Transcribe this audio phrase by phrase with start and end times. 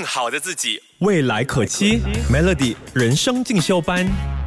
[0.00, 2.00] 更好的自己，未来可期。
[2.32, 4.39] Melody 人生进修班。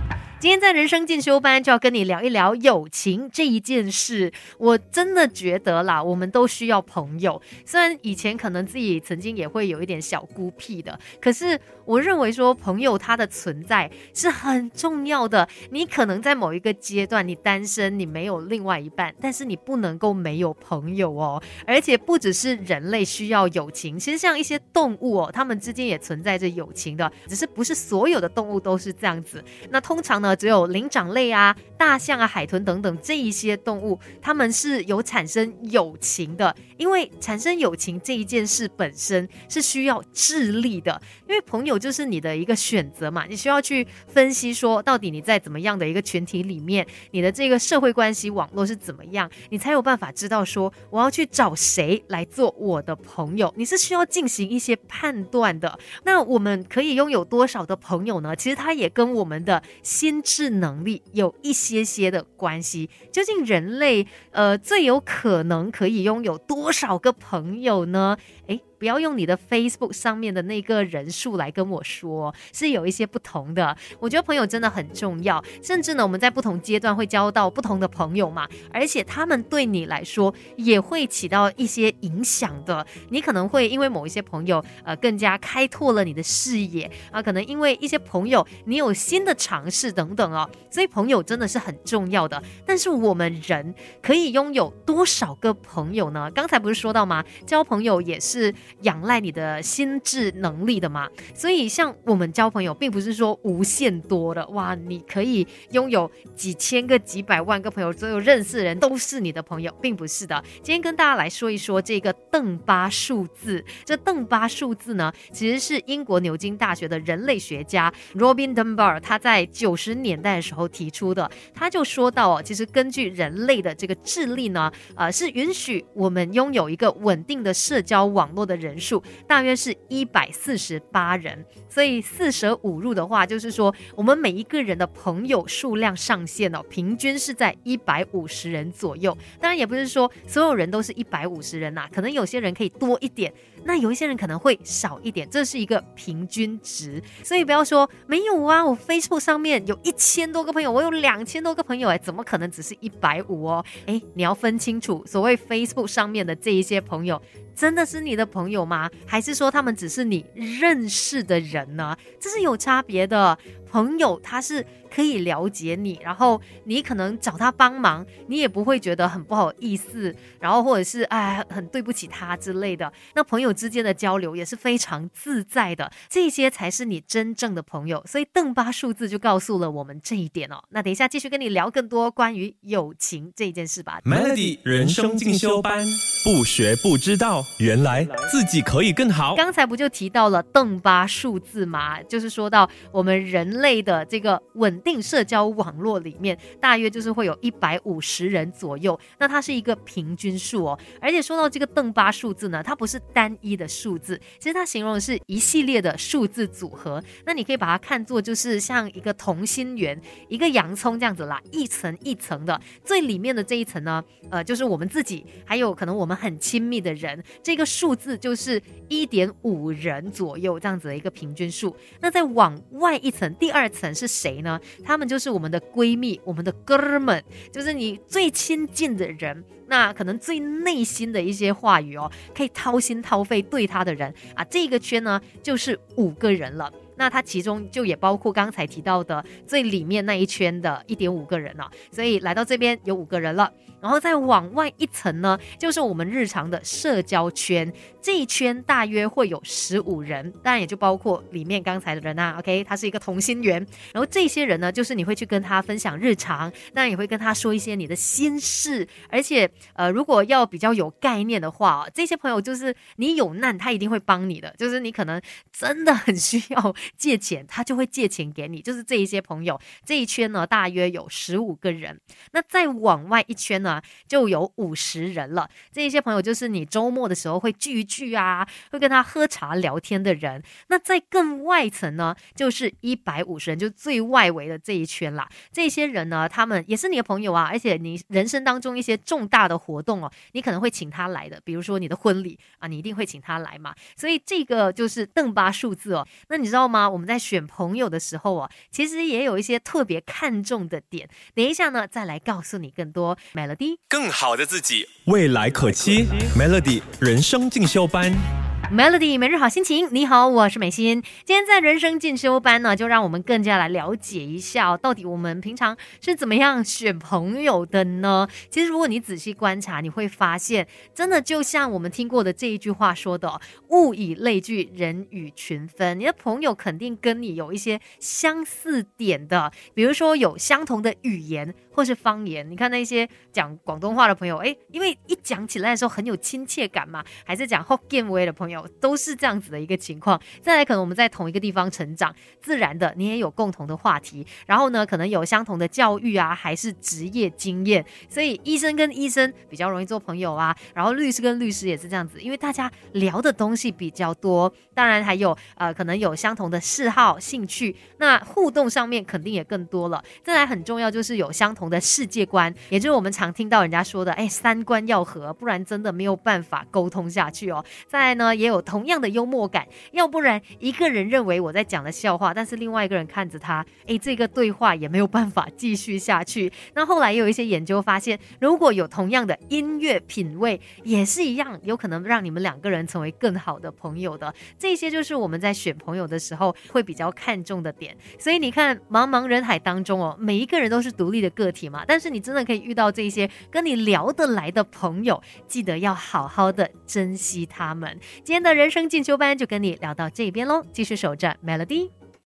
[0.44, 4.30] 今天在人生进修班就要跟你聊一聊友情这一件事。
[4.58, 7.42] 我真的觉得啦，我们都需要朋友。
[7.66, 15.48] 虽然以前可能自己曾经也会有一点小孤僻的，可是我认为说朋友他的存在是很重要的。
[15.70, 21.42] 你可能在某一个阶段你单身，你没有另外一半，但是你不能够没有朋友哦。
[21.66, 29.42] 而且不只是人类需要友情，其实像一些动物哦，它们之间也存在着友情的，只是不是所有的动物都是这样子。
[29.70, 30.33] 那通常呢？
[30.36, 36.56] 只有灵长类啊、大象啊、海豚等等这一些动物，它们是有产生友情的。
[36.78, 53.54] 因为产生友情这一件事本身是需要智力的，因为朋友就是你的一个选择嘛，你需要去分析说，到底你在怎么样的一个群体里面，你的这个社会关系网络是怎么样，你才有办法知道说我要去找谁来做我的朋友。
[53.56, 55.80] 你是需要进行一些判断的。
[56.04, 58.36] 那我们可以拥有多少的朋友呢？
[58.36, 60.13] 其实它也跟我们的心。
[60.22, 68.18] 智能力有一些些的关系，究竟人类呃最有可能可以拥有多少个朋友呢？
[68.48, 73.74] 诶，不要用你的 Facebook 上面的那个人数来跟我说，是有一些不同的。
[73.98, 82.86] 我觉得朋友真的很重要，甚至呢，我们在不同阶段会交到不同的朋友嘛，而且他们对你来说也会起到一些影响的。
[83.08, 92.44] 你可能会因为某一些朋友，呃，更加开拓了你的视野啊，可能因为一些朋友你有新的尝试等等哦，所以朋友真的是很重要的。
[92.66, 96.30] 但是我们人可以拥有多少个朋友呢？
[96.32, 97.24] 刚才不是说到吗？
[97.48, 98.54] 交朋友也是。
[98.82, 101.10] 仰赖你的心智能力的嘛？
[101.34, 110.44] 所以像我们交朋友，并不是说无限多的哇，你可以拥有几千个、几百万个朋友，所有认识的人都是你的朋友，并不是的。
[110.56, 113.64] 今天跟大家来说一说这个邓巴数字。
[113.84, 121.30] 这邓巴数字呢，其实是英国牛津大学的人类学家 Robin Dunbar 他在九十年代的时候提出的。
[121.54, 128.04] 他就说到哦，其实根据人类的这个智力呢，呃，是允许我们拥有一个稳定的社交。
[128.04, 139.16] 网络的人数大约是一百四十八人，所以四舍五入的话，就是说我们每一个人的朋友数量上限哦，平均是在一百五十人左右。
[139.40, 143.34] 当然，也不是说所有人都是一百五十人呐，可能有些人可以多一点。
[143.66, 153.64] 那有一些人可能会少一点，这是一个平均值，所以不要说没有啊，我 Facebook 上面有一千多个朋友，我有两千多个朋友，哎，怎么可能只是一百五哦？
[153.86, 157.22] 哎，你要分清楚，所谓 Facebook 上面的这一些朋友，
[157.56, 158.90] 真的是你的朋友有吗？
[159.06, 161.98] 还是说他们只是你认识的人呢？
[162.20, 163.38] 这是有差别的。
[163.74, 172.94] 朋友他是可以了解你，然后你可能找他帮忙，你也不会觉得很不好意思，然后或者是哎很对不起他之类的。
[173.16, 178.04] 那朋友之间的交流也是非常自在的，这些才是你真正的朋友。
[178.06, 180.64] 所以邓巴数字就告诉了我们这一点哦。
[180.70, 184.00] 那等一下继续跟你聊更多关于友情这件事吧。
[184.06, 185.84] Melody 人生进修班，
[186.24, 189.36] 不学不知道，原来自己可以更好。
[189.36, 192.00] 刚才不就提到了邓巴数字嘛？
[192.04, 193.63] 就是说到我们人。
[193.64, 199.00] 类的这个稳定社交网络里面，大约就是会有一百五十人左右。
[199.18, 200.80] 那它是一个平均数哦。
[201.02, 207.02] 而且说到这个邓巴数字呢，它不是单一的数字，其实它形容的是一系列的数字组合。
[207.26, 212.60] 那你可以把它看作就是像一个同心圆，一个洋葱这样子啦，一层一层的。
[212.84, 217.24] 最里面的这一层呢，呃，就是我们自己，还有可能我们很亲密的人。
[217.42, 221.76] 这个数字就是一点五人左右这样子的一个平均数。
[222.02, 224.60] 那再往外一层，第二层是谁呢？
[224.84, 236.74] 他们就是我们的闺蜜，我们的哥们，就是你最亲近的人，那可能最内心的一些话语哦，可以掏心掏肺对他的人啊，这个圈呢就是五个人了。
[236.96, 247.72] 那它其中就也包括刚才提到的最里面那一圈的一点五个人了，所以来到这边有五个人了，然后再往外一层呢，就是我们日常的社交圈，
[248.02, 265.22] 这一圈大约会有十五人，当然也就包括里面刚才的人啊，OK，它是一个同心圆，然后这些人呢，就是你会去跟他分享日常，那也会跟他说一些你的心事，而且呃，如果要比较有概念的话，这些朋友就是你有难，他一定会帮你的，就是你可能
[265.52, 266.76] 真的很需要。
[266.98, 268.62] 借钱，他就会借钱给你。
[268.62, 272.00] 就是这一些朋友，这一圈呢，大约有十五个人。
[272.32, 275.50] 那再往外一圈呢，就有五十人了。
[275.72, 280.42] 这一些朋友就是你周末的时候会聚一聚啊，会跟他喝茶聊天的人。
[280.68, 285.28] 那在更外层呢，就是一百五十人，就最外围的这一圈啦。
[285.52, 293.74] 这些人呢，他们也是你的朋友啊，而且你人生当中一些重大的活动哦，你可能会请他来的，比如说你的婚礼啊，你一定会请他来嘛。
[293.96, 296.08] 所以这个就是邓巴数字哦。
[296.30, 296.73] 那你知道吗？
[296.90, 301.08] 我们在选朋友的时候啊，其实也有一些特别看重的点。
[301.34, 303.18] 等一下呢，再来告诉你更多。
[303.34, 306.06] Melody，更好的自己，未来可期。
[306.38, 308.43] Melody 人生进修班。
[308.72, 311.04] Melody 每日好心情，你好，我是美心。
[311.26, 318.28] 今天在人生进修班呢，就让我们更加来了解一下，到底我们平常是怎么样选朋友的呢？
[318.50, 323.40] 其实如果你仔细观察，你会发现，真的就像我们听过的这一句话说的
[323.70, 332.50] ：“物以类聚，人以群分。”你的朋友肯定跟你有一些相似点的，比如说有相同的语言或是方言。
[332.50, 338.68] 你看那些讲广东话的朋友，哎，因为一讲起来的时候很有亲切感嘛，还是讲 Hokkien 话的朋友。
[338.80, 340.22] 都是这样子的一个情况。
[340.42, 344.26] 再来，可能我们在同一个地方成长，自然的你也有共同的话题。
[344.46, 347.86] 然后呢，可能有相同的教育啊，还是职业经验。
[348.10, 350.56] 所以医生跟医生比较容易做朋友啊。
[350.74, 354.54] 然后律师跟律师也是这样子，因为大家聊的东西比较多。
[354.74, 360.04] 当然还有呃，可能有相同的嗜好、兴趣，那互动上面肯定也更多了。
[360.24, 367.64] 再来很重要就是有相同的世界观，也就是我们常听到人家说的，哎，三观要合，不然真的没有办法沟通下去哦。
[367.88, 368.34] 再来呢。
[368.44, 376.52] 也有同样的幽默感，要不然一个人认为我在讲的笑话，但是另外一个人看着他，诶，这个对话也没有办法继续下去。
[376.74, 384.34] 那后来也有一些研究发现，如果有同样的音乐品味，也是一样，有可能让你们两个人成为更好的朋友的。
[384.58, 387.96] 这些就是我们在选朋友的时候会比较看重的点。
[388.20, 398.00] 所以你看，茫茫人海当中哦，每一个人都是独立的个体嘛，但是你真的可以遇到这些跟你聊得来的朋友，记得要好好的珍惜他们。
[398.24, 402.03] 今天的人生进修班就跟你聊到这边喽，继续守着 Melody。